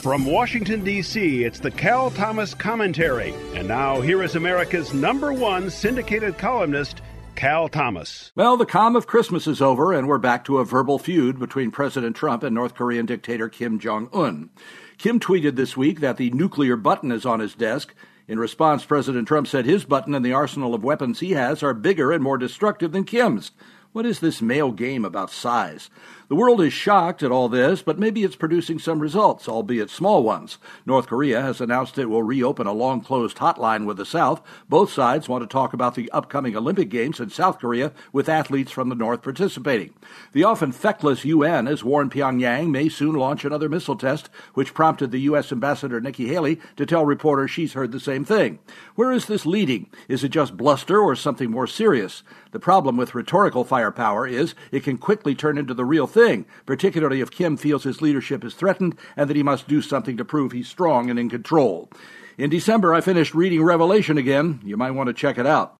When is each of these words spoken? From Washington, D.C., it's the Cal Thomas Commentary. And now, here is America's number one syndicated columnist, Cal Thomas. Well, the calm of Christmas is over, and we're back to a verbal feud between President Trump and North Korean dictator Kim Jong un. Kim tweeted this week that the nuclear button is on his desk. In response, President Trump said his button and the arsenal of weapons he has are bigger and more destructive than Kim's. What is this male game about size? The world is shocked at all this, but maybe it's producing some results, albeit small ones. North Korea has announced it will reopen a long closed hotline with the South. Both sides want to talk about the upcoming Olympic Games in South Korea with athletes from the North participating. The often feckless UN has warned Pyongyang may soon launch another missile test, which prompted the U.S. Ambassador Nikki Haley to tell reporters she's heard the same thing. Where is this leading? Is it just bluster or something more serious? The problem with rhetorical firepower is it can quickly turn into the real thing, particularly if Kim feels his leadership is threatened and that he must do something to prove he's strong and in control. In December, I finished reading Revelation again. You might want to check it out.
From 0.00 0.24
Washington, 0.24 0.82
D.C., 0.82 1.44
it's 1.44 1.60
the 1.60 1.70
Cal 1.70 2.10
Thomas 2.10 2.54
Commentary. 2.54 3.34
And 3.54 3.68
now, 3.68 4.00
here 4.00 4.22
is 4.22 4.34
America's 4.34 4.94
number 4.94 5.30
one 5.30 5.68
syndicated 5.68 6.38
columnist, 6.38 7.02
Cal 7.34 7.68
Thomas. 7.68 8.32
Well, 8.34 8.56
the 8.56 8.64
calm 8.64 8.96
of 8.96 9.06
Christmas 9.06 9.46
is 9.46 9.60
over, 9.60 9.92
and 9.92 10.08
we're 10.08 10.16
back 10.16 10.46
to 10.46 10.56
a 10.56 10.64
verbal 10.64 10.98
feud 10.98 11.38
between 11.38 11.70
President 11.70 12.16
Trump 12.16 12.42
and 12.42 12.54
North 12.54 12.74
Korean 12.74 13.04
dictator 13.04 13.50
Kim 13.50 13.78
Jong 13.78 14.08
un. 14.14 14.48
Kim 14.96 15.20
tweeted 15.20 15.56
this 15.56 15.76
week 15.76 16.00
that 16.00 16.16
the 16.16 16.30
nuclear 16.30 16.76
button 16.76 17.12
is 17.12 17.26
on 17.26 17.40
his 17.40 17.54
desk. 17.54 17.94
In 18.26 18.38
response, 18.38 18.86
President 18.86 19.28
Trump 19.28 19.48
said 19.48 19.66
his 19.66 19.84
button 19.84 20.14
and 20.14 20.24
the 20.24 20.32
arsenal 20.32 20.74
of 20.74 20.82
weapons 20.82 21.20
he 21.20 21.32
has 21.32 21.62
are 21.62 21.74
bigger 21.74 22.10
and 22.10 22.22
more 22.22 22.38
destructive 22.38 22.92
than 22.92 23.04
Kim's. 23.04 23.50
What 23.92 24.06
is 24.06 24.20
this 24.20 24.40
male 24.40 24.70
game 24.70 25.04
about 25.04 25.32
size? 25.32 25.90
The 26.28 26.36
world 26.36 26.60
is 26.60 26.72
shocked 26.72 27.24
at 27.24 27.32
all 27.32 27.48
this, 27.48 27.82
but 27.82 27.98
maybe 27.98 28.22
it's 28.22 28.36
producing 28.36 28.78
some 28.78 29.00
results, 29.00 29.48
albeit 29.48 29.90
small 29.90 30.22
ones. 30.22 30.58
North 30.86 31.08
Korea 31.08 31.42
has 31.42 31.60
announced 31.60 31.98
it 31.98 32.04
will 32.04 32.22
reopen 32.22 32.68
a 32.68 32.72
long 32.72 33.00
closed 33.00 33.38
hotline 33.38 33.86
with 33.86 33.96
the 33.96 34.06
South. 34.06 34.42
Both 34.68 34.92
sides 34.92 35.28
want 35.28 35.42
to 35.42 35.52
talk 35.52 35.72
about 35.72 35.96
the 35.96 36.08
upcoming 36.12 36.54
Olympic 36.54 36.88
Games 36.88 37.18
in 37.18 37.30
South 37.30 37.58
Korea 37.58 37.90
with 38.12 38.28
athletes 38.28 38.70
from 38.70 38.90
the 38.90 38.94
North 38.94 39.22
participating. 39.22 39.92
The 40.32 40.44
often 40.44 40.70
feckless 40.70 41.24
UN 41.24 41.66
has 41.66 41.82
warned 41.82 42.12
Pyongyang 42.12 42.70
may 42.70 42.88
soon 42.88 43.16
launch 43.16 43.44
another 43.44 43.68
missile 43.68 43.96
test, 43.96 44.30
which 44.54 44.72
prompted 44.72 45.10
the 45.10 45.22
U.S. 45.22 45.50
Ambassador 45.50 46.00
Nikki 46.00 46.28
Haley 46.28 46.60
to 46.76 46.86
tell 46.86 47.04
reporters 47.04 47.50
she's 47.50 47.72
heard 47.72 47.90
the 47.90 47.98
same 47.98 48.24
thing. 48.24 48.60
Where 48.94 49.10
is 49.10 49.26
this 49.26 49.44
leading? 49.44 49.90
Is 50.06 50.22
it 50.22 50.28
just 50.28 50.56
bluster 50.56 51.00
or 51.00 51.16
something 51.16 51.50
more 51.50 51.66
serious? 51.66 52.22
The 52.52 52.60
problem 52.60 52.96
with 52.96 53.16
rhetorical 53.16 53.64
firepower 53.80 54.26
is 54.26 54.54
it 54.70 54.84
can 54.84 54.98
quickly 54.98 55.34
turn 55.34 55.56
into 55.56 55.72
the 55.72 55.86
real 55.86 56.06
thing, 56.06 56.44
particularly 56.66 57.22
if 57.22 57.30
Kim 57.30 57.56
feels 57.56 57.84
his 57.84 58.02
leadership 58.02 58.44
is 58.44 58.52
threatened 58.52 58.94
and 59.16 59.30
that 59.30 59.36
he 59.36 59.42
must 59.42 59.68
do 59.68 59.80
something 59.80 60.18
to 60.18 60.24
prove 60.24 60.52
he's 60.52 60.68
strong 60.68 61.08
and 61.08 61.18
in 61.18 61.30
control. 61.30 61.90
In 62.36 62.50
December, 62.50 62.92
I 62.92 63.00
finished 63.00 63.34
reading 63.34 63.62
Revelation 63.62 64.18
again. 64.18 64.60
You 64.62 64.76
might 64.76 64.90
want 64.90 65.06
to 65.06 65.14
check 65.14 65.38
it 65.38 65.46
out. 65.46 65.79